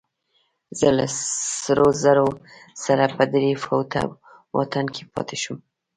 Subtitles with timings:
[0.79, 1.05] زه له
[1.63, 2.27] سرو زرو
[2.85, 4.01] سره په درې فوټه
[4.55, 5.59] واټن کې پاتې شوم.